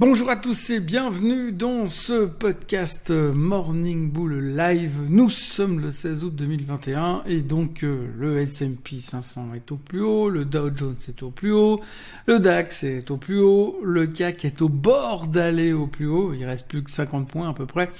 Bonjour 0.00 0.30
à 0.30 0.36
tous 0.36 0.70
et 0.70 0.80
bienvenue 0.80 1.52
dans 1.52 1.90
ce 1.90 2.24
podcast 2.24 3.10
Morning 3.10 4.10
Bull 4.10 4.56
Live. 4.56 4.94
Nous 5.10 5.28
sommes 5.28 5.78
le 5.78 5.90
16 5.90 6.24
août 6.24 6.34
2021 6.34 7.24
et 7.26 7.42
donc 7.42 7.84
euh, 7.84 8.06
le 8.16 8.38
S&P 8.38 8.98
500 8.98 9.52
est 9.54 9.70
au 9.70 9.76
plus 9.76 10.00
haut, 10.00 10.30
le 10.30 10.46
Dow 10.46 10.74
Jones 10.74 10.96
est 11.06 11.22
au 11.22 11.28
plus 11.28 11.52
haut, 11.52 11.82
le 12.24 12.38
DAX 12.38 12.82
est 12.84 13.10
au 13.10 13.18
plus 13.18 13.40
haut, 13.40 13.78
le 13.84 14.06
CAC 14.06 14.46
est 14.46 14.62
au 14.62 14.70
bord 14.70 15.26
d'aller 15.26 15.74
au 15.74 15.86
plus 15.86 16.06
haut, 16.06 16.32
il 16.32 16.46
reste 16.46 16.66
plus 16.66 16.82
que 16.82 16.90
50 16.90 17.28
points 17.28 17.50
à 17.50 17.52
peu 17.52 17.66
près 17.66 17.90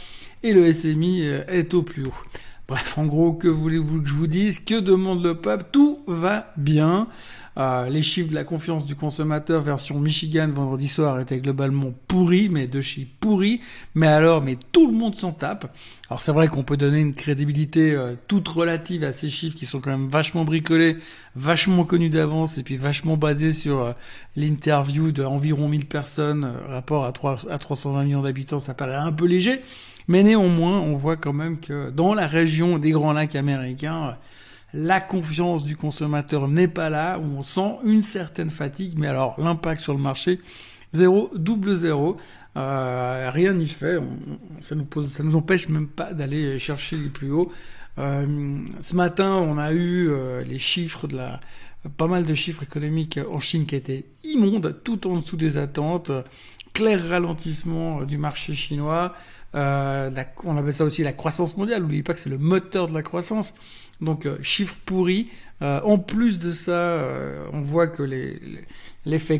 et 0.43 0.55
le 0.55 0.73
SMI 0.73 1.27
euh, 1.27 1.45
est 1.48 1.75
au 1.75 1.82
plus 1.82 2.07
haut. 2.07 2.14
Bref, 2.71 2.98
en 2.98 3.07
gros, 3.07 3.32
que 3.32 3.48
voulez-vous 3.48 4.00
que 4.00 4.09
je 4.09 4.14
vous 4.14 4.29
dise? 4.29 4.61
Que 4.61 4.79
demande 4.79 5.25
le 5.25 5.34
peuple? 5.34 5.64
Tout 5.73 6.05
va 6.07 6.52
bien. 6.57 7.09
Euh, 7.59 7.89
les 7.89 8.00
chiffres 8.00 8.30
de 8.30 8.34
la 8.37 8.45
confiance 8.45 8.84
du 8.84 8.95
consommateur 8.95 9.61
version 9.61 9.98
Michigan 9.98 10.48
vendredi 10.55 10.87
soir 10.87 11.19
étaient 11.19 11.38
globalement 11.38 11.93
pourris, 12.06 12.48
mais 12.48 12.69
de 12.69 12.80
chez 12.80 13.09
pourris. 13.19 13.61
Mais 13.97 14.06
alors, 14.06 14.41
mais 14.41 14.56
tout 14.70 14.87
le 14.87 14.92
monde 14.92 15.16
s'en 15.16 15.33
tape. 15.33 15.77
Alors 16.09 16.20
c'est 16.20 16.30
vrai 16.30 16.47
qu'on 16.47 16.62
peut 16.62 16.77
donner 16.77 17.01
une 17.01 17.12
crédibilité 17.14 17.92
euh, 17.92 18.14
toute 18.28 18.47
relative 18.47 19.02
à 19.02 19.12
ces 19.12 19.30
chiffres 19.30 19.56
qui 19.56 19.66
sont 19.66 19.80
quand 19.80 19.91
même 19.91 20.09
vachement 20.09 20.45
bricolés, 20.45 20.97
vachement 21.34 21.83
connus 21.83 22.09
d'avance 22.09 22.56
et 22.56 22.62
puis 22.62 22.77
vachement 22.77 23.16
basés 23.16 23.52
sur 23.52 23.80
euh, 23.80 23.92
l'interview 24.37 25.11
d'environ 25.11 25.69
1000 25.69 25.87
personnes, 25.87 26.52
rapport 26.69 27.05
à, 27.05 27.11
3, 27.11 27.47
à 27.50 27.59
320 27.59 28.05
millions 28.05 28.23
d'habitants, 28.23 28.61
ça 28.61 28.75
paraît 28.75 28.95
un 28.95 29.11
peu 29.11 29.27
léger. 29.27 29.61
Mais 30.10 30.24
néanmoins, 30.24 30.80
on 30.80 30.96
voit 30.96 31.16
quand 31.16 31.32
même 31.32 31.60
que 31.60 31.88
dans 31.91 32.14
la 32.14 32.27
région 32.27 32.78
des 32.78 32.91
Grands 32.91 33.12
Lacs 33.12 33.37
américains, 33.37 34.16
la 34.74 35.00
confiance 35.00 35.62
du 35.62 35.77
consommateur 35.77 36.48
n'est 36.48 36.66
pas 36.66 36.91
là, 36.91 37.20
on 37.20 37.45
sent 37.45 37.77
une 37.84 38.02
certaine 38.02 38.50
fatigue, 38.50 38.95
mais 38.98 39.06
alors 39.06 39.41
l'impact 39.41 39.80
sur 39.80 39.95
le 39.95 40.00
marché, 40.00 40.41
zéro, 40.91 41.30
double 41.36 41.77
zéro, 41.77 42.16
euh, 42.56 43.30
rien 43.33 43.55
n'y 43.55 43.69
fait, 43.69 44.00
ça 44.59 44.74
nous 44.74 44.88
nous 45.23 45.36
empêche 45.36 45.69
même 45.69 45.86
pas 45.86 46.12
d'aller 46.12 46.58
chercher 46.58 46.97
les 46.97 47.08
plus 47.08 47.30
hauts. 47.30 47.52
Euh, 47.98 48.58
ce 48.80 48.97
matin, 48.97 49.34
on 49.34 49.58
a 49.58 49.72
eu 49.72 50.11
euh, 50.11 50.42
les 50.42 50.58
chiffres 50.58 51.06
de 51.06 51.19
la, 51.19 51.39
pas 51.97 52.06
mal 52.06 52.25
de 52.25 52.34
chiffres 52.34 52.62
économiques 52.62 53.19
en 53.31 53.41
Chine 53.41 53.67
qui 53.67 53.77
étaient 53.77 54.05
immondes, 54.25 54.81
tout 54.84 55.06
en 55.06 55.17
dessous 55.17 55.36
des 55.36 55.56
attentes, 55.56 56.12
clair 56.73 57.09
ralentissement 57.09 58.03
du 58.03 58.19
marché 58.19 58.55
chinois. 58.55 59.14
Euh, 59.55 60.11
on 60.45 60.56
appelle 60.56 60.75
ça 60.75 60.84
aussi 60.84 61.03
la 61.03 61.12
croissance 61.12 61.56
mondiale. 61.56 61.83
N'oubliez 61.83 62.03
pas 62.03 62.12
que 62.12 62.20
c'est 62.20 62.31
le 62.31 62.39
moteur 62.39 62.89
de 62.89 62.95
la 62.95 63.03
croissance. 63.03 63.55
Donc 64.01 64.27
euh, 64.27 64.39
chiffre 64.42 64.77
pourri. 64.84 65.28
Euh, 65.62 65.81
en 65.83 65.98
plus 65.98 66.39
de 66.39 66.53
ça, 66.53 66.73
euh, 66.73 67.45
on 67.53 67.61
voit 67.61 67.86
que 67.86 68.03
l'effet 68.03 68.41
les, 68.47 68.62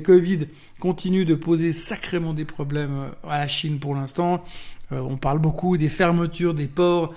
Covid 0.03 0.47
continue 0.79 1.25
de 1.25 1.35
poser 1.35 1.73
sacrément 1.73 2.35
des 2.35 2.45
problèmes 2.45 3.11
à 3.29 3.39
la 3.39 3.47
Chine 3.47 3.79
pour 3.79 3.95
l'instant. 3.95 4.43
on 4.91 5.17
parle 5.17 5.39
beaucoup 5.39 5.77
des 5.77 5.89
fermetures 5.89 6.55
des 6.55 6.67
ports 6.67 7.15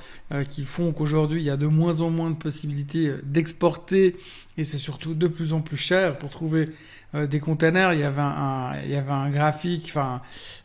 qui 0.50 0.63
font 0.63 0.91
qu'aujourd'hui 0.91 1.41
il 1.41 1.45
y 1.45 1.50
a 1.50 1.58
de 1.58 1.67
moins 1.67 2.02
en 2.02 2.09
moins 2.09 2.30
de 2.30 2.35
possibilités 2.35 3.13
d'exporter 3.23 4.16
et 4.58 4.63
c'est 4.63 4.77
surtout 4.77 5.16
de 5.16 5.27
plus 5.27 5.53
en 5.53 5.61
plus 5.61 5.77
cher 5.77 6.17
pour 6.17 6.30
trouver 6.30 6.69
des 7.13 7.39
containers. 7.39 7.94
Il 7.94 8.00
y 8.00 8.03
avait 8.03 8.22
un, 8.22 8.73
il 8.83 8.91
y 8.91 8.95
avait 8.95 9.11
un 9.11 9.30
graphique, 9.30 9.85
enfin 9.89 10.22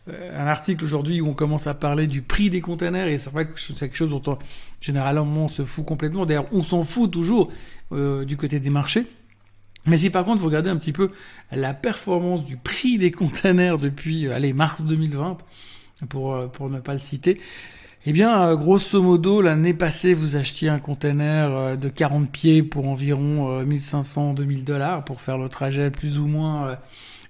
un 0.09 0.47
article 0.47 0.85
aujourd'hui 0.85 1.21
où 1.21 1.29
on 1.29 1.35
commence 1.35 1.67
à 1.67 1.75
parler 1.75 2.07
du 2.07 2.23
prix 2.23 2.51
des 2.51 2.61
containers 2.61 3.07
et 3.07 3.19
c'est 3.19 3.31
vrai 3.31 3.47
que 3.47 3.61
c'est 3.61 3.79
quelque 3.79 3.97
chose 3.97 4.11
dont 4.11 4.23
on, 4.27 4.39
généralement 4.81 5.45
on 5.45 5.49
se 5.49 5.65
fout 5.65 5.87
complètement. 5.87 6.27
D'ailleurs, 6.27 6.47
on 6.53 6.63
s'en 6.63 6.83
fout 6.83 7.11
toujours 7.11 7.53
euh, 7.93 8.25
du 8.25 8.37
côté 8.37 8.61
des 8.61 8.71
marchés. 8.71 9.07
Mais 9.87 9.99
si 9.99 10.11
par 10.11 10.25
contre 10.25 10.41
vous 10.41 10.47
regardez 10.47 10.71
un 10.71 10.77
petit 10.77 10.93
peu 10.93 11.11
la 11.53 11.75
performance 11.75 12.45
du 12.45 12.57
prix 12.57 12.99
des 12.99 13.11
containers 13.11 13.79
depuis 13.79 14.27
euh, 14.27 14.35
allez, 14.35 14.53
mars 14.53 14.85
2020, 14.85 15.39
pour, 16.09 16.35
euh, 16.35 16.47
pour 16.47 16.69
ne 16.69 16.81
pas 16.81 16.93
le 16.93 16.99
citer, 16.99 17.41
eh 18.07 18.13
bien, 18.13 18.55
grosso 18.55 19.03
modo, 19.03 19.43
l'année 19.43 19.75
passée, 19.75 20.15
vous 20.15 20.37
achetiez 20.37 20.69
un 20.69 20.79
container 20.79 21.77
de 21.77 21.89
40 21.89 22.31
pieds 22.31 22.63
pour 22.63 22.89
environ 22.89 23.63
1500-2000 23.65 24.63
dollars 24.63 25.05
pour 25.05 25.21
faire 25.21 25.37
le 25.37 25.49
trajet 25.49 25.91
plus 25.91 26.19
ou 26.21 26.29
moins 26.29 26.79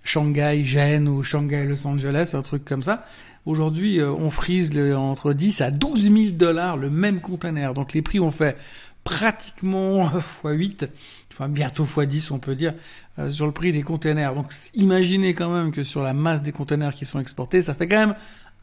Shanghai, 0.05 0.62
Gênes 0.65 1.09
ou 1.09 1.22
Shanghai, 1.22 1.65
Los 1.65 1.87
Angeles, 1.87 2.33
un 2.34 2.43
truc 2.43 2.67
comme 2.67 2.83
ça. 2.83 3.06
Aujourd'hui, 3.47 4.01
on 4.03 4.31
frise 4.31 4.78
entre 4.95 5.33
10 5.33 5.62
à 5.62 5.71
12 5.71 6.12
000 6.12 6.17
dollars 6.33 6.77
le 6.77 6.91
même 6.91 7.21
container. 7.21 7.72
Donc 7.72 7.95
les 7.95 8.03
prix 8.03 8.21
ont 8.21 8.31
fait 8.31 8.56
pratiquement 9.09 10.07
x8, 10.45 10.89
enfin 11.33 11.49
bientôt 11.49 11.85
x10 11.85 12.31
on 12.31 12.39
peut 12.39 12.55
dire, 12.55 12.75
euh, 13.19 13.31
sur 13.31 13.47
le 13.47 13.53
prix 13.53 13.73
des 13.73 13.83
containers. 13.83 14.35
Donc 14.35 14.53
imaginez 14.75 15.33
quand 15.33 15.49
même 15.49 15.73
que 15.73 15.83
sur 15.83 16.03
la 16.03 16.13
masse 16.13 16.43
des 16.43 16.53
containers 16.53 16.93
qui 16.93 17.07
sont 17.07 17.19
exportés, 17.19 17.63
ça 17.63 17.75
fait 17.75 17.89
quand 17.89 17.99
même 17.99 18.15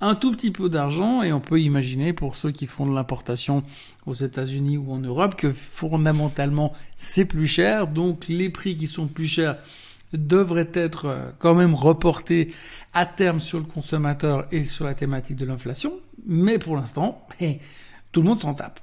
un 0.02 0.14
tout 0.14 0.32
petit 0.32 0.52
peu 0.52 0.70
d'argent 0.70 1.24
et 1.24 1.34
on 1.34 1.40
peut 1.40 1.60
imaginer 1.60 2.14
pour 2.14 2.36
ceux 2.36 2.52
qui 2.52 2.68
font 2.68 2.86
de 2.86 2.94
l'importation 2.94 3.64
aux 4.06 4.14
États-Unis 4.14 4.78
ou 4.78 4.92
en 4.92 5.00
Europe 5.00 5.36
que 5.36 5.52
fondamentalement 5.52 6.74
c'est 6.96 7.26
plus 7.26 7.48
cher. 7.48 7.88
Donc 7.88 8.28
les 8.28 8.52
prix 8.52 8.76
qui 8.76 8.86
sont 8.86 9.08
plus 9.08 9.28
chers 9.28 9.58
devraient 10.14 10.72
être 10.74 11.06
euh, 11.06 11.32
quand 11.40 11.56
même 11.56 11.74
reportés 11.74 12.54
à 12.94 13.08
terme 13.08 13.42
sur 13.42 13.58
le 13.58 13.66
consommateur 13.66 14.46
et 14.52 14.64
sur 14.64 14.86
la 14.86 14.94
thématique 14.94 15.38
de 15.38 15.46
l'inflation. 15.46 15.94
Mais 16.28 16.60
pour 16.60 16.76
l'instant, 16.76 17.26
tout 18.12 18.22
le 18.22 18.28
monde 18.28 18.40
s'en 18.40 18.54
tape. 18.54 18.80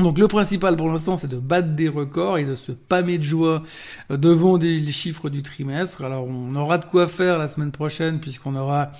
Donc 0.00 0.18
le 0.18 0.28
principal 0.28 0.76
pour 0.76 0.88
l'instant, 0.88 1.16
c'est 1.16 1.28
de 1.28 1.38
battre 1.38 1.68
des 1.68 1.88
records 1.88 2.38
et 2.38 2.44
de 2.44 2.54
se 2.54 2.72
pâmer 2.72 3.18
de 3.18 3.22
joie 3.22 3.62
euh, 4.10 4.16
devant 4.16 4.56
les 4.56 4.92
chiffres 4.92 5.28
du 5.28 5.42
trimestre. 5.42 6.04
Alors 6.04 6.26
on 6.26 6.54
aura 6.56 6.78
de 6.78 6.86
quoi 6.86 7.06
faire 7.06 7.36
la 7.36 7.48
semaine 7.48 7.70
prochaine 7.70 8.18
puisqu'on 8.18 8.56
aura 8.56 8.92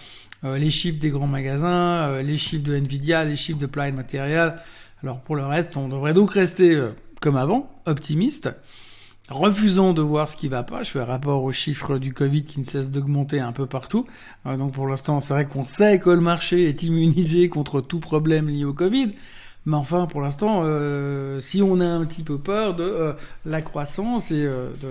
euh, 0.45 0.59
les 0.59 0.71
chiffres 0.71 1.01
des 1.01 1.09
grands 1.09 1.27
magasins, 1.27 2.09
euh, 2.09 2.23
les 2.23 2.37
chiffres 2.37 2.65
de 2.65 2.75
Nvidia, 2.75 3.25
les 3.25 3.37
chiffres 3.37 3.59
de 3.59 3.65
Applied 3.65 3.95
Material. 3.95 4.61
Alors 5.03 5.21
pour 5.21 5.37
le 5.37 5.47
reste, 5.47 5.79
on 5.79 5.89
devrait 5.89 6.13
donc 6.13 6.33
rester 6.33 6.79
comme 7.23 7.37
avant, 7.37 7.71
optimiste, 7.87 8.51
refusant 9.31 9.95
de 9.95 10.03
voir 10.03 10.29
ce 10.29 10.37
qui 10.37 10.49
va 10.49 10.63
pas. 10.63 10.83
Je 10.83 10.91
fais 10.91 11.03
rapport 11.03 11.43
aux 11.43 11.53
chiffres 11.53 11.97
du 11.97 12.13
Covid 12.13 12.45
qui 12.45 12.61
ne 12.61 12.65
cessent 12.65 12.91
d'augmenter 12.91 13.41
un 13.41 13.53
peu 13.53 13.65
partout. 13.65 14.07
donc 14.45 14.73
pour 14.73 14.87
l'instant, 14.87 15.21
c'est 15.21 15.33
vrai 15.33 15.47
qu'on 15.47 15.65
sait 15.65 15.99
que 15.99 16.11
le 16.11 16.21
marché 16.21 16.69
est 16.69 16.83
immunisé 16.83 17.49
contre 17.49 17.81
tout 17.81 18.01
problème 18.01 18.51
lié 18.51 18.65
au 18.65 18.75
Covid. 18.75 19.15
Mais 19.67 19.77
enfin, 19.77 20.07
pour 20.07 20.23
l'instant, 20.23 20.63
euh, 20.65 21.39
si 21.39 21.63
on 21.63 21.81
a 21.81 21.85
un 21.85 22.05
petit 22.07 22.23
peu 22.23 22.39
peur 22.39 22.75
de 22.75 22.85
euh, 22.85 23.13
la 23.45 23.61
croissance 23.61 24.31
et 24.31 24.45
euh, 24.45 24.71
de 24.83 24.89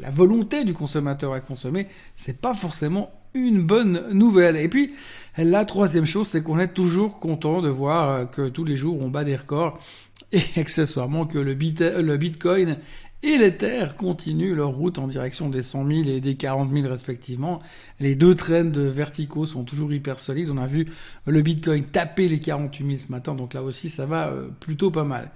la, 0.00 0.10
volonté 0.10 0.64
du 0.64 0.74
consommateur 0.74 1.32
à 1.32 1.40
consommer, 1.40 1.88
c'est 2.14 2.40
pas 2.40 2.54
forcément 2.54 3.10
une 3.34 3.62
bonne 3.62 4.08
nouvelle. 4.12 4.56
Et 4.56 4.68
puis, 4.68 4.94
la 5.36 5.64
troisième 5.64 6.06
chose, 6.06 6.28
c'est 6.28 6.42
qu'on 6.42 6.58
est 6.60 6.72
toujours 6.72 7.18
content 7.18 7.60
de 7.62 7.68
voir 7.68 8.30
que 8.30 8.48
tous 8.48 8.64
les 8.64 8.76
jours 8.76 9.02
on 9.02 9.08
bat 9.08 9.24
des 9.24 9.36
records 9.36 9.78
et 10.32 10.42
accessoirement 10.56 11.26
que 11.26 11.38
le, 11.38 11.54
le 11.54 12.16
Bitcoin 12.16 12.78
et 13.22 13.38
les 13.38 13.56
terres 13.56 13.96
continuent 13.96 14.54
leur 14.54 14.70
route 14.70 14.98
en 14.98 15.08
direction 15.08 15.48
des 15.48 15.62
100 15.62 15.86
000 15.86 16.08
et 16.08 16.20
des 16.20 16.34
40 16.36 16.70
000 16.72 16.86
respectivement. 16.88 17.60
Les 17.98 18.14
deux 18.14 18.34
traînes 18.34 18.70
de 18.70 18.82
verticaux 18.82 19.46
sont 19.46 19.64
toujours 19.64 19.92
hyper 19.92 20.18
solides. 20.18 20.50
On 20.50 20.58
a 20.58 20.66
vu 20.66 20.86
le 21.26 21.40
Bitcoin 21.40 21.84
taper 21.84 22.28
les 22.28 22.38
48 22.38 22.86
000 22.86 22.98
ce 23.06 23.12
matin, 23.12 23.34
donc 23.34 23.54
là 23.54 23.62
aussi 23.62 23.88
ça 23.88 24.06
va 24.06 24.28
euh, 24.28 24.48
plutôt 24.60 24.90
pas 24.90 25.04
mal. 25.04 25.30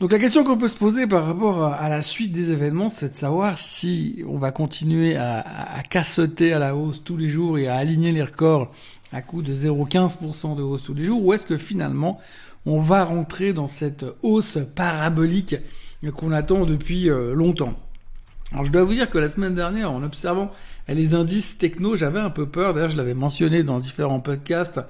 Donc 0.00 0.12
la 0.12 0.20
question 0.20 0.44
qu'on 0.44 0.56
peut 0.56 0.68
se 0.68 0.76
poser 0.76 1.08
par 1.08 1.26
rapport 1.26 1.64
à 1.64 1.88
la 1.88 2.02
suite 2.02 2.30
des 2.30 2.52
événements, 2.52 2.88
c'est 2.88 3.08
de 3.08 3.14
savoir 3.14 3.58
si 3.58 4.22
on 4.28 4.38
va 4.38 4.52
continuer 4.52 5.16
à, 5.16 5.40
à, 5.40 5.82
cassoter 5.82 6.52
à 6.52 6.60
la 6.60 6.76
hausse 6.76 7.02
tous 7.02 7.16
les 7.16 7.28
jours 7.28 7.58
et 7.58 7.66
à 7.66 7.74
aligner 7.74 8.12
les 8.12 8.22
records 8.22 8.70
à 9.10 9.22
coup 9.22 9.42
de 9.42 9.54
0,15% 9.56 10.56
de 10.56 10.62
hausse 10.62 10.84
tous 10.84 10.94
les 10.94 11.02
jours, 11.02 11.24
ou 11.24 11.32
est-ce 11.32 11.46
que 11.46 11.56
finalement 11.56 12.20
on 12.64 12.78
va 12.78 13.04
rentrer 13.04 13.52
dans 13.52 13.66
cette 13.66 14.04
hausse 14.22 14.58
parabolique 14.76 15.56
qu'on 16.06 16.32
attend 16.32 16.64
depuis 16.64 17.10
euh, 17.10 17.34
longtemps. 17.34 17.74
Alors 18.52 18.64
je 18.64 18.72
dois 18.72 18.84
vous 18.84 18.94
dire 18.94 19.10
que 19.10 19.18
la 19.18 19.28
semaine 19.28 19.54
dernière, 19.54 19.92
en 19.92 20.02
observant 20.02 20.50
les 20.88 21.14
indices 21.14 21.58
techno, 21.58 21.96
j'avais 21.96 22.20
un 22.20 22.30
peu 22.30 22.46
peur, 22.46 22.72
d'ailleurs 22.72 22.90
je 22.90 22.96
l'avais 22.96 23.14
mentionné 23.14 23.62
dans 23.62 23.78
différents 23.78 24.20
podcasts, 24.20 24.80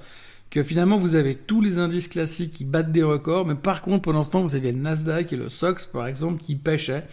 que 0.49 0.63
finalement 0.63 0.97
vous 0.97 1.15
avez 1.15 1.35
tous 1.35 1.61
les 1.61 1.77
indices 1.77 2.07
classiques 2.07 2.51
qui 2.51 2.63
battent 2.63 2.91
des 2.91 3.03
records, 3.03 3.45
mais 3.45 3.55
par 3.55 3.81
contre 3.81 4.03
pendant 4.03 4.23
ce 4.23 4.29
temps 4.29 4.41
vous 4.41 4.55
aviez 4.55 4.71
le 4.71 4.79
Nasdaq 4.79 5.33
et 5.33 5.35
le 5.35 5.49
SOX 5.49 5.87
par 5.87 6.07
exemple 6.07 6.41
qui 6.41 6.55
pêchaient, 6.55 7.03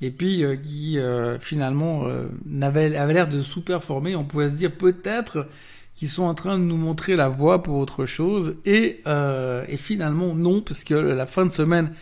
et 0.00 0.10
puis 0.10 0.44
euh, 0.44 0.54
qui 0.56 0.98
euh, 0.98 1.38
finalement 1.40 2.04
avaient, 2.62 2.94
avaient 2.94 3.14
l'air 3.14 3.28
de 3.28 3.42
sous-performer, 3.42 4.14
on 4.14 4.24
pouvait 4.24 4.48
se 4.48 4.56
dire 4.56 4.72
peut-être 4.72 5.48
qu'ils 5.94 6.08
sont 6.08 6.22
en 6.22 6.34
train 6.34 6.56
de 6.56 6.62
nous 6.62 6.76
montrer 6.76 7.16
la 7.16 7.28
voie 7.28 7.64
pour 7.64 7.76
autre 7.78 8.06
chose, 8.06 8.54
et, 8.64 9.02
et 9.06 9.76
finalement 9.76 10.36
non, 10.36 10.60
parce 10.60 10.84
que 10.84 10.94
la 10.94 11.26
fin 11.26 11.44
de 11.44 11.50
semaine 11.50 11.92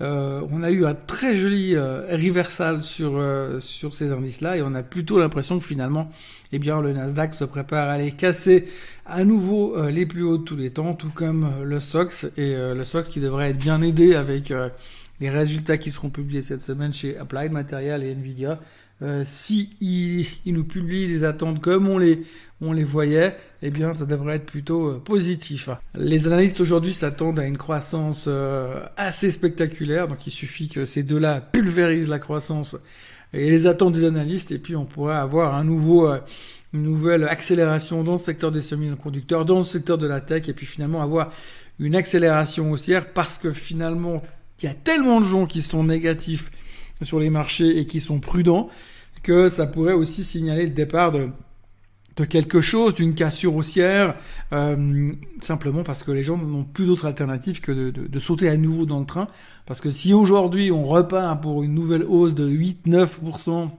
euh, 0.00 0.40
on 0.50 0.62
a 0.62 0.70
eu 0.70 0.86
un 0.86 0.94
très 0.94 1.36
joli 1.36 1.74
euh, 1.74 2.06
reversal 2.10 2.82
sur 2.82 3.18
euh, 3.18 3.60
sur 3.60 3.94
ces 3.94 4.12
indices-là 4.12 4.56
et 4.56 4.62
on 4.62 4.74
a 4.74 4.82
plutôt 4.82 5.18
l'impression 5.18 5.58
que 5.58 5.64
finalement, 5.64 6.10
eh 6.52 6.58
bien, 6.58 6.80
le 6.80 6.92
Nasdaq 6.92 7.34
se 7.34 7.44
prépare 7.44 7.88
à 7.88 7.92
aller 7.92 8.12
casser 8.12 8.66
à 9.04 9.24
nouveau 9.24 9.76
les 9.88 10.06
plus 10.06 10.22
hauts 10.22 10.38
de 10.38 10.44
tous 10.44 10.56
les 10.56 10.70
temps, 10.70 10.94
tout 10.94 11.10
comme 11.12 11.48
le 11.64 11.80
SOX 11.80 12.26
et 12.36 12.54
le 12.54 12.84
SOX 12.84 13.08
qui 13.08 13.20
devrait 13.20 13.50
être 13.50 13.58
bien 13.58 13.82
aidé 13.82 14.14
avec 14.14 14.52
les 15.20 15.30
résultats 15.30 15.78
qui 15.78 15.90
seront 15.90 16.10
publiés 16.10 16.42
cette 16.42 16.60
semaine 16.60 16.92
chez 16.92 17.16
Applied 17.18 17.50
Material 17.50 18.04
et 18.04 18.12
Nvidia. 18.12 18.60
Euh, 19.02 19.22
si 19.24 19.70
il, 19.80 20.26
nous 20.52 20.64
publie 20.64 21.06
les 21.06 21.24
attentes 21.24 21.60
comme 21.60 21.88
on 21.88 21.96
les, 21.96 22.20
on 22.60 22.72
les 22.72 22.84
voyait, 22.84 23.36
eh 23.62 23.70
bien 23.70 23.94
ça 23.94 24.04
devrait 24.04 24.36
être 24.36 24.46
plutôt 24.46 24.88
euh, 24.88 24.98
positif. 24.98 25.70
Les 25.94 26.26
analystes 26.26 26.60
aujourd'hui 26.60 26.92
s'attendent 26.92 27.38
à 27.38 27.46
une 27.46 27.56
croissance 27.56 28.24
euh, 28.26 28.84
assez 28.98 29.30
spectaculaire, 29.30 30.06
donc 30.06 30.26
il 30.26 30.30
suffit 30.30 30.68
que 30.68 30.84
ces 30.84 31.02
deux-là 31.02 31.40
pulvérisent 31.40 32.08
la 32.08 32.18
croissance 32.18 32.76
et 33.32 33.50
les 33.50 33.66
attentes 33.66 33.94
des 33.94 34.04
analystes, 34.04 34.52
et 34.52 34.58
puis 34.58 34.76
on 34.76 34.84
pourrait 34.84 35.16
avoir 35.16 35.54
un 35.54 35.64
nouveau, 35.64 36.08
une 36.74 36.82
nouvelle 36.82 37.24
accélération 37.24 38.04
dans 38.04 38.12
le 38.12 38.18
secteur 38.18 38.50
des 38.50 38.60
semi-conducteurs, 38.60 39.46
dans 39.46 39.58
le 39.58 39.64
secteur 39.64 39.96
de 39.96 40.06
la 40.06 40.20
tech, 40.20 40.48
et 40.48 40.52
puis 40.52 40.66
finalement 40.66 41.00
avoir 41.00 41.32
une 41.78 41.96
accélération 41.96 42.70
haussière 42.70 43.12
parce 43.12 43.38
que 43.38 43.52
finalement 43.52 44.22
il 44.62 44.66
y 44.66 44.68
a 44.68 44.74
tellement 44.74 45.20
de 45.20 45.24
gens 45.24 45.46
qui 45.46 45.62
sont 45.62 45.84
négatifs 45.84 46.50
sur 47.02 47.20
les 47.20 47.30
marchés 47.30 47.78
et 47.78 47.86
qui 47.86 48.00
sont 48.00 48.20
prudents 48.20 48.68
que 49.22 49.48
ça 49.48 49.66
pourrait 49.66 49.92
aussi 49.94 50.24
signaler 50.24 50.64
le 50.64 50.72
départ 50.72 51.12
de, 51.12 51.28
quelque 52.28 52.60
chose, 52.60 52.94
d'une 52.94 53.14
cassure 53.14 53.56
haussière, 53.56 54.14
euh, 54.52 55.12
simplement 55.40 55.82
parce 55.82 56.02
que 56.02 56.10
les 56.12 56.22
gens 56.22 56.36
n'ont 56.36 56.64
plus 56.64 56.84
d'autre 56.84 57.06
alternative 57.06 57.62
que 57.62 57.72
de, 57.72 58.18
sauter 58.18 58.50
à 58.50 58.58
nouveau 58.58 58.84
dans 58.84 59.00
le 59.00 59.06
train. 59.06 59.26
Parce 59.64 59.80
que 59.80 59.90
si 59.90 60.12
aujourd'hui 60.12 60.70
on 60.70 60.84
repart 60.84 61.40
pour 61.40 61.62
une 61.62 61.74
nouvelle 61.74 62.04
hausse 62.04 62.34
de 62.34 62.46
8-9%, 62.46 63.70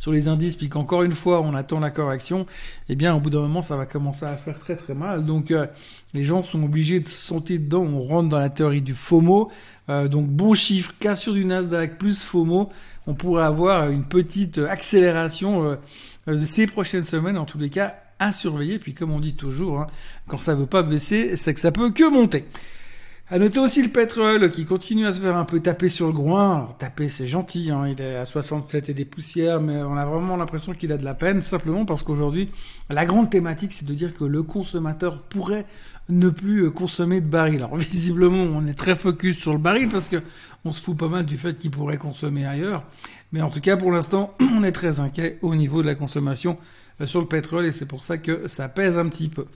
sur 0.00 0.10
les 0.10 0.26
indices, 0.26 0.56
puis 0.56 0.68
qu'encore 0.68 1.04
une 1.04 1.14
fois 1.14 1.40
on 1.42 1.54
attend 1.54 1.78
la 1.78 1.90
correction, 1.90 2.46
eh 2.88 2.96
bien 2.96 3.14
au 3.14 3.20
bout 3.20 3.30
d'un 3.30 3.42
moment 3.42 3.62
ça 3.62 3.76
va 3.76 3.86
commencer 3.86 4.24
à 4.24 4.36
faire 4.36 4.58
très 4.58 4.74
très 4.74 4.94
mal. 4.94 5.24
Donc 5.24 5.52
euh, 5.52 5.66
les 6.14 6.24
gens 6.24 6.42
sont 6.42 6.64
obligés 6.64 6.98
de 6.98 7.06
sauter 7.06 7.58
dedans. 7.58 7.82
On 7.82 8.02
rentre 8.02 8.28
dans 8.28 8.38
la 8.40 8.48
théorie 8.48 8.80
du 8.80 8.94
FOMO. 8.94 9.52
Euh, 9.88 10.08
donc 10.08 10.26
bon 10.26 10.54
chiffre, 10.54 10.94
cassure 10.98 11.34
du 11.34 11.44
Nasdaq 11.44 11.98
plus 11.98 12.22
FOMO, 12.22 12.70
on 13.06 13.14
pourrait 13.14 13.44
avoir 13.44 13.90
une 13.90 14.04
petite 14.04 14.58
accélération 14.58 15.76
euh, 16.28 16.40
ces 16.42 16.66
prochaines 16.66 17.04
semaines, 17.04 17.38
en 17.38 17.44
tous 17.44 17.58
les 17.58 17.70
cas 17.70 17.96
à 18.18 18.32
surveiller. 18.32 18.78
Puis 18.78 18.94
comme 18.94 19.10
on 19.10 19.20
dit 19.20 19.34
toujours, 19.34 19.80
hein, 19.80 19.86
quand 20.26 20.38
ça 20.38 20.54
veut 20.54 20.66
pas 20.66 20.82
baisser, 20.82 21.36
c'est 21.36 21.54
que 21.54 21.60
ça 21.60 21.72
peut 21.72 21.90
que 21.90 22.08
monter. 22.08 22.46
À 23.32 23.38
noter 23.38 23.60
aussi 23.60 23.80
le 23.80 23.90
pétrole 23.90 24.50
qui 24.50 24.64
continue 24.64 25.06
à 25.06 25.12
se 25.12 25.20
faire 25.20 25.36
un 25.36 25.44
peu 25.44 25.60
taper 25.60 25.88
sur 25.88 26.08
le 26.08 26.12
groin. 26.12 26.56
Alors 26.56 26.76
taper 26.76 27.08
c'est 27.08 27.28
gentil, 27.28 27.70
hein, 27.70 27.86
il 27.86 28.00
est 28.00 28.16
à 28.16 28.26
67 28.26 28.88
et 28.88 28.94
des 28.94 29.04
poussières, 29.04 29.60
mais 29.60 29.76
on 29.76 29.96
a 29.96 30.04
vraiment 30.04 30.36
l'impression 30.36 30.74
qu'il 30.74 30.90
a 30.90 30.96
de 30.96 31.04
la 31.04 31.14
peine, 31.14 31.40
simplement 31.40 31.84
parce 31.84 32.02
qu'aujourd'hui, 32.02 32.50
la 32.88 33.06
grande 33.06 33.30
thématique 33.30 33.70
c'est 33.70 33.86
de 33.86 33.94
dire 33.94 34.14
que 34.14 34.24
le 34.24 34.42
consommateur 34.42 35.22
pourrait 35.22 35.64
ne 36.08 36.28
plus 36.28 36.64
euh, 36.64 36.70
consommer 36.70 37.20
de 37.20 37.26
baril. 37.28 37.62
Alors 37.62 37.76
visiblement 37.76 38.42
on 38.42 38.66
est 38.66 38.74
très 38.74 38.96
focus 38.96 39.38
sur 39.38 39.52
le 39.52 39.60
baril 39.60 39.88
parce 39.88 40.08
que 40.08 40.20
on 40.64 40.72
se 40.72 40.82
fout 40.82 40.96
pas 40.96 41.06
mal 41.06 41.24
du 41.24 41.38
fait 41.38 41.54
qu'il 41.54 41.70
pourrait 41.70 41.98
consommer 41.98 42.46
ailleurs. 42.46 42.82
Mais 43.30 43.42
en 43.42 43.50
tout 43.50 43.60
cas 43.60 43.76
pour 43.76 43.92
l'instant 43.92 44.34
on 44.40 44.64
est 44.64 44.72
très 44.72 44.98
inquiet 44.98 45.38
au 45.42 45.54
niveau 45.54 45.82
de 45.82 45.86
la 45.86 45.94
consommation 45.94 46.58
euh, 47.00 47.06
sur 47.06 47.20
le 47.20 47.28
pétrole 47.28 47.64
et 47.64 47.70
c'est 47.70 47.86
pour 47.86 48.02
ça 48.02 48.18
que 48.18 48.48
ça 48.48 48.68
pèse 48.68 48.98
un 48.98 49.08
petit 49.08 49.28
peu. 49.28 49.46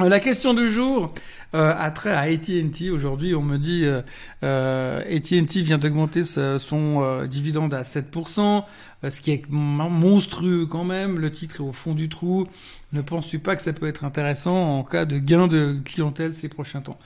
Euh, 0.00 0.08
la 0.08 0.20
question 0.20 0.54
du 0.54 0.68
jour 0.68 1.12
euh, 1.54 1.74
a 1.76 1.90
trait 1.90 2.12
à 2.12 2.20
AT&T. 2.20 2.90
Aujourd'hui, 2.90 3.34
on 3.34 3.42
me 3.42 3.56
dit 3.56 3.84
euh, 3.84 4.02
euh 4.44 5.00
AT&T 5.00 5.62
vient 5.62 5.78
d'augmenter 5.78 6.22
son 6.24 7.26
dividende 7.26 7.74
à 7.74 7.82
7%, 7.82 8.64
ce 9.08 9.20
qui 9.20 9.32
est 9.32 9.42
monstrueux 9.48 10.66
quand 10.66 10.84
même. 10.84 11.18
Le 11.18 11.32
titre 11.32 11.56
est 11.56 11.64
au 11.64 11.72
fond 11.72 11.94
du 11.94 12.08
trou. 12.08 12.46
Ne 12.92 13.00
penses-tu 13.00 13.38
pas 13.38 13.56
que 13.56 13.62
ça 13.62 13.72
peut 13.72 13.88
être 13.88 14.04
intéressant 14.04 14.78
en 14.78 14.84
cas 14.84 15.04
de 15.04 15.18
gain 15.18 15.46
de 15.48 15.78
clientèle 15.84 16.32
ces 16.32 16.48
prochains 16.48 16.80
temps? 16.80 16.98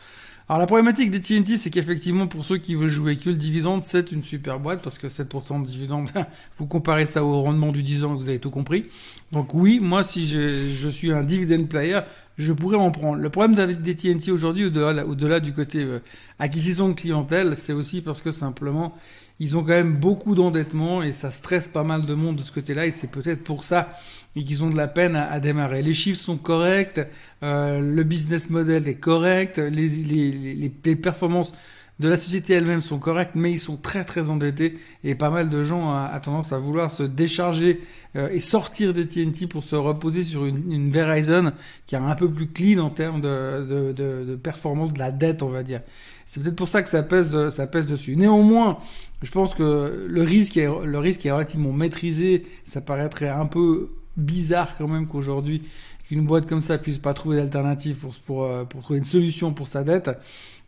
Alors 0.48 0.58
la 0.58 0.66
problématique 0.66 1.10
des 1.10 1.56
c'est 1.56 1.70
qu'effectivement, 1.70 2.26
pour 2.26 2.44
ceux 2.44 2.58
qui 2.58 2.74
veulent 2.74 2.88
jouer 2.88 3.16
que 3.16 3.30
le 3.30 3.36
dividende, 3.36 3.82
c'est 3.82 4.12
une 4.12 4.22
super 4.22 4.60
boîte, 4.60 4.82
parce 4.82 4.98
que 4.98 5.06
7% 5.06 5.62
de 5.62 5.66
dividende, 5.66 6.10
vous 6.58 6.66
comparez 6.66 7.06
ça 7.06 7.24
au 7.24 7.40
rendement 7.42 7.72
du 7.72 7.82
10 7.82 8.04
ans, 8.04 8.14
vous 8.14 8.28
avez 8.28 8.38
tout 8.38 8.50
compris. 8.50 8.86
Donc 9.30 9.54
oui, 9.54 9.78
moi, 9.80 10.02
si 10.02 10.26
je, 10.26 10.50
je 10.50 10.88
suis 10.88 11.10
un 11.10 11.22
dividend 11.22 11.64
player, 11.66 12.00
je 12.42 12.52
pourrais 12.52 12.76
en 12.76 12.90
prendre. 12.90 13.18
Le 13.18 13.30
problème 13.30 13.74
des 13.76 13.94
TNT 13.94 14.30
aujourd'hui, 14.30 14.66
au-delà, 14.66 15.40
du 15.40 15.52
côté 15.52 15.82
euh, 15.82 16.00
acquisition 16.38 16.88
de 16.88 16.94
clientèle, 16.94 17.56
c'est 17.56 17.72
aussi 17.72 18.00
parce 18.00 18.20
que 18.20 18.30
simplement, 18.30 18.94
ils 19.38 19.56
ont 19.56 19.60
quand 19.62 19.68
même 19.68 19.96
beaucoup 19.96 20.34
d'endettement 20.34 21.02
et 21.02 21.12
ça 21.12 21.30
stresse 21.30 21.68
pas 21.68 21.84
mal 21.84 22.04
de 22.04 22.14
monde 22.14 22.36
de 22.36 22.42
ce 22.42 22.52
côté-là 22.52 22.86
et 22.86 22.90
c'est 22.90 23.10
peut-être 23.10 23.42
pour 23.42 23.64
ça 23.64 23.92
qu'ils 24.34 24.62
ont 24.64 24.70
de 24.70 24.76
la 24.76 24.88
peine 24.88 25.16
à, 25.16 25.40
démarrer. 25.40 25.82
Les 25.82 25.94
chiffres 25.94 26.20
sont 26.20 26.36
corrects, 26.36 27.00
euh, 27.42 27.80
le 27.80 28.04
business 28.04 28.50
model 28.50 28.88
est 28.88 28.94
correct, 28.94 29.58
les, 29.58 29.88
les, 29.88 30.54
les 30.54 30.96
performances 30.96 31.52
de 32.02 32.08
la 32.08 32.16
société 32.16 32.54
elle-même 32.54 32.82
sont 32.82 32.98
correctes, 32.98 33.36
mais 33.36 33.52
ils 33.52 33.60
sont 33.60 33.76
très 33.76 34.04
très 34.04 34.28
endettés 34.28 34.74
et 35.04 35.14
pas 35.14 35.30
mal 35.30 35.48
de 35.48 35.62
gens 35.62 35.94
ont, 35.94 36.20
tendance 36.20 36.52
à 36.52 36.58
vouloir 36.58 36.90
se 36.90 37.04
décharger 37.04 37.80
euh, 38.16 38.28
et 38.30 38.40
sortir 38.40 38.92
des 38.92 39.06
TNT 39.06 39.46
pour 39.46 39.62
se 39.62 39.76
reposer 39.76 40.24
sur 40.24 40.44
une, 40.44 40.70
une, 40.72 40.90
Verizon 40.90 41.52
qui 41.86 41.94
est 41.94 41.98
un 41.98 42.14
peu 42.16 42.28
plus 42.28 42.48
clean 42.48 42.80
en 42.80 42.90
termes 42.90 43.20
de, 43.20 43.64
de, 43.64 43.92
de, 43.92 44.24
de 44.24 44.36
performance 44.36 44.92
de 44.92 44.98
la 44.98 45.12
dette, 45.12 45.42
on 45.42 45.48
va 45.48 45.62
dire. 45.62 45.80
C'est 46.26 46.42
peut-être 46.42 46.56
pour 46.56 46.68
ça 46.68 46.82
que 46.82 46.88
ça 46.88 47.04
pèse, 47.04 47.48
ça 47.50 47.66
pèse 47.68 47.86
dessus. 47.86 48.16
Néanmoins, 48.16 48.78
je 49.22 49.30
pense 49.30 49.54
que 49.54 50.06
le 50.08 50.22
risque 50.22 50.56
est, 50.56 50.68
le 50.84 50.98
risque 50.98 51.24
est 51.24 51.30
relativement 51.30 51.72
maîtrisé. 51.72 52.44
Ça 52.64 52.80
paraîtrait 52.80 53.28
un 53.28 53.46
peu 53.46 53.90
bizarre 54.16 54.76
quand 54.76 54.88
même 54.88 55.06
qu'aujourd'hui 55.06 55.62
qu'une 56.04 56.24
boîte 56.24 56.46
comme 56.46 56.60
ça 56.60 56.78
puisse 56.78 56.98
pas 56.98 57.14
trouver 57.14 57.36
d'alternative 57.36 57.96
pour, 57.96 58.14
pour, 58.14 58.44
euh, 58.44 58.64
pour 58.64 58.82
trouver 58.82 58.98
une 58.98 59.04
solution 59.04 59.52
pour 59.52 59.68
sa 59.68 59.84
dette. 59.84 60.10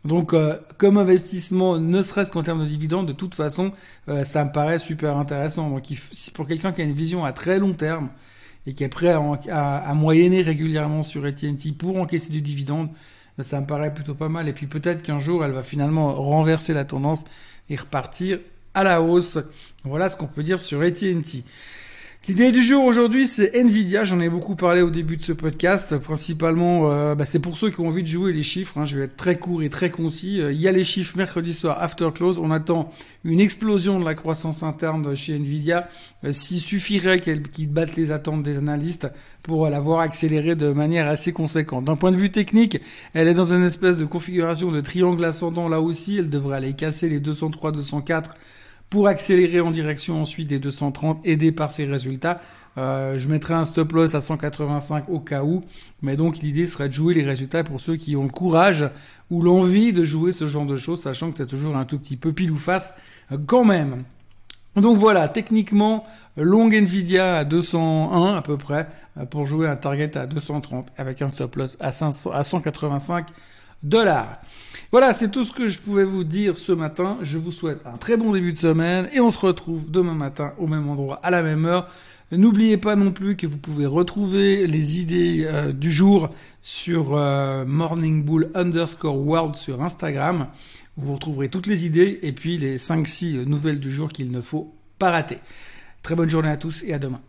Donc, 0.05 0.33
euh, 0.33 0.57
comme 0.77 0.97
investissement, 0.97 1.79
ne 1.79 2.01
serait-ce 2.01 2.31
qu'en 2.31 2.43
termes 2.43 2.63
de 2.63 2.69
dividendes, 2.69 3.07
de 3.07 3.13
toute 3.13 3.33
façon, 3.33 3.71
euh, 4.07 4.23
ça 4.23 4.45
me 4.45 4.51
paraît 4.51 4.79
super 4.79 5.17
intéressant. 5.17 5.69
Donc, 5.69 5.83
pour 6.33 6.47
quelqu'un 6.47 6.71
qui 6.71 6.81
a 6.81 6.83
une 6.83 6.93
vision 6.93 7.25
à 7.25 7.33
très 7.33 7.57
long 7.57 7.73
terme 7.73 8.09
et 8.67 8.73
qui 8.73 8.83
est 8.83 8.89
prêt 8.89 9.09
à, 9.09 9.77
à, 9.77 9.93
moyenner 9.95 10.41
régulièrement 10.41 11.01
sur 11.01 11.25
AT&T 11.25 11.71
pour 11.77 11.97
encaisser 11.97 12.31
du 12.31 12.41
dividende, 12.41 12.89
ça 13.39 13.59
me 13.59 13.65
paraît 13.65 13.93
plutôt 13.93 14.13
pas 14.13 14.29
mal. 14.29 14.47
Et 14.47 14.53
puis 14.53 14.67
peut-être 14.67 15.01
qu'un 15.01 15.19
jour, 15.19 15.43
elle 15.43 15.51
va 15.51 15.63
finalement 15.63 16.13
renverser 16.13 16.73
la 16.73 16.85
tendance 16.85 17.23
et 17.69 17.75
repartir 17.75 18.39
à 18.75 18.83
la 18.83 19.01
hausse. 19.01 19.39
Voilà 19.83 20.09
ce 20.09 20.17
qu'on 20.17 20.27
peut 20.27 20.43
dire 20.43 20.61
sur 20.61 20.81
AT&T. 20.81 21.43
L'idée 22.27 22.51
du 22.51 22.63
jour 22.63 22.83
aujourd'hui, 22.85 23.27
c'est 23.27 23.53
Nvidia. 23.53 24.03
J'en 24.03 24.19
ai 24.19 24.29
beaucoup 24.29 24.55
parlé 24.55 24.81
au 24.81 24.89
début 24.89 25.15
de 25.15 25.21
ce 25.21 25.31
podcast. 25.31 25.95
Principalement, 25.99 26.91
euh, 26.91 27.13
bah, 27.13 27.23
c'est 27.23 27.37
pour 27.37 27.55
ceux 27.55 27.69
qui 27.69 27.79
ont 27.81 27.87
envie 27.87 28.01
de 28.01 28.07
jouer 28.07 28.33
les 28.33 28.41
chiffres. 28.41 28.79
Hein. 28.79 28.85
Je 28.85 28.97
vais 28.97 29.03
être 29.03 29.15
très 29.15 29.35
court 29.35 29.61
et 29.61 29.69
très 29.69 29.91
concis. 29.91 30.41
Euh, 30.41 30.51
il 30.51 30.59
y 30.59 30.67
a 30.67 30.71
les 30.71 30.83
chiffres 30.83 31.15
mercredi 31.17 31.53
soir, 31.53 31.77
after 31.79 32.09
close. 32.11 32.39
On 32.39 32.49
attend 32.49 32.91
une 33.25 33.39
explosion 33.39 33.99
de 33.99 34.05
la 34.05 34.15
croissance 34.15 34.63
interne 34.63 35.15
chez 35.15 35.35
Nvidia. 35.35 35.87
Euh, 36.23 36.31
S'il 36.31 36.57
suffirait 36.61 37.19
qu'ils 37.19 37.69
battent 37.69 37.95
les 37.95 38.11
attentes 38.11 38.41
des 38.41 38.57
analystes 38.57 39.07
pour 39.43 39.69
l'avoir 39.69 39.99
accéléré 39.99 40.55
de 40.55 40.73
manière 40.73 41.07
assez 41.07 41.31
conséquente. 41.31 41.85
D'un 41.85 41.95
point 41.95 42.11
de 42.11 42.17
vue 42.17 42.31
technique, 42.31 42.79
elle 43.13 43.27
est 43.27 43.35
dans 43.35 43.53
une 43.53 43.63
espèce 43.63 43.97
de 43.97 44.05
configuration 44.05 44.71
de 44.71 44.81
triangle 44.81 45.23
ascendant 45.23 45.69
là 45.69 45.79
aussi. 45.79 46.17
Elle 46.17 46.31
devrait 46.31 46.57
aller 46.57 46.73
casser 46.73 47.07
les 47.07 47.19
203, 47.19 47.71
204 47.71 48.31
pour 48.89 49.07
accélérer 49.07 49.59
en 49.61 49.71
direction 49.71 50.21
ensuite 50.21 50.47
des 50.47 50.59
230, 50.59 51.19
aidé 51.25 51.51
par 51.51 51.71
ces 51.71 51.85
résultats. 51.85 52.41
Euh, 52.77 53.17
je 53.17 53.29
mettrai 53.29 53.53
un 53.53 53.63
stop 53.63 53.93
loss 53.93 54.15
à 54.15 54.21
185 54.21 55.09
au 55.09 55.19
cas 55.19 55.43
où, 55.43 55.63
mais 56.01 56.17
donc 56.17 56.39
l'idée 56.39 56.65
serait 56.65 56.89
de 56.89 56.93
jouer 56.93 57.13
les 57.13 57.23
résultats 57.23 57.63
pour 57.63 57.79
ceux 57.79 57.95
qui 57.95 58.15
ont 58.15 58.23
le 58.23 58.29
courage 58.29 58.89
ou 59.31 59.41
l'envie 59.41 59.93
de 59.93 60.03
jouer 60.03 60.31
ce 60.33 60.47
genre 60.47 60.65
de 60.65 60.75
choses, 60.75 61.01
sachant 61.01 61.31
que 61.31 61.37
c'est 61.37 61.47
toujours 61.47 61.77
un 61.77 61.85
tout 61.85 61.97
petit 61.97 62.17
peu 62.17 62.33
pile 62.33 62.51
ou 62.51 62.57
face 62.57 62.93
euh, 63.31 63.37
quand 63.45 63.63
même. 63.63 64.03
Donc 64.75 64.97
voilà, 64.97 65.29
techniquement, 65.29 66.05
long 66.35 66.69
Nvidia 66.69 67.37
à 67.37 67.45
201 67.45 68.35
à 68.35 68.41
peu 68.41 68.57
près, 68.57 68.87
euh, 69.17 69.25
pour 69.25 69.45
jouer 69.45 69.67
un 69.69 69.77
target 69.77 70.17
à 70.17 70.25
230 70.25 70.89
avec 70.97 71.21
un 71.21 71.29
stop 71.29 71.55
loss 71.55 71.77
à, 71.79 71.93
500, 71.93 72.31
à 72.31 72.43
185 72.43 73.27
Voilà, 74.91 75.13
c'est 75.13 75.29
tout 75.29 75.43
ce 75.43 75.51
que 75.51 75.67
je 75.67 75.79
pouvais 75.79 76.03
vous 76.05 76.23
dire 76.23 76.57
ce 76.57 76.71
matin. 76.71 77.17
Je 77.21 77.37
vous 77.37 77.51
souhaite 77.51 77.79
un 77.85 77.97
très 77.97 78.17
bon 78.17 78.31
début 78.31 78.53
de 78.53 78.57
semaine 78.57 79.09
et 79.13 79.19
on 79.19 79.31
se 79.31 79.45
retrouve 79.45 79.91
demain 79.91 80.13
matin 80.13 80.53
au 80.57 80.67
même 80.67 80.87
endroit 80.87 81.19
à 81.21 81.31
la 81.31 81.43
même 81.43 81.65
heure. 81.65 81.89
N'oubliez 82.31 82.77
pas 82.77 82.95
non 82.95 83.11
plus 83.11 83.35
que 83.35 83.45
vous 83.45 83.57
pouvez 83.57 83.85
retrouver 83.85 84.65
les 84.67 84.99
idées 84.99 85.45
euh, 85.45 85.71
du 85.71 85.91
jour 85.91 86.29
sur 86.61 87.15
euh, 87.15 87.65
Morning 87.65 88.23
Bull 88.23 88.49
underscore 88.55 89.17
world 89.17 89.55
sur 89.55 89.81
Instagram. 89.81 90.47
Vous 90.97 91.13
retrouverez 91.13 91.49
toutes 91.49 91.67
les 91.67 91.85
idées 91.85 92.19
et 92.23 92.31
puis 92.31 92.57
les 92.57 92.77
5-6 92.77 93.43
nouvelles 93.43 93.79
du 93.79 93.91
jour 93.91 94.09
qu'il 94.09 94.31
ne 94.31 94.41
faut 94.41 94.73
pas 94.97 95.11
rater. 95.11 95.37
Très 96.01 96.15
bonne 96.15 96.29
journée 96.29 96.49
à 96.49 96.57
tous 96.57 96.83
et 96.83 96.93
à 96.93 96.99
demain. 96.99 97.21